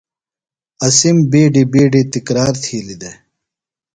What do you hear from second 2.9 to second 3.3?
دےۡ۔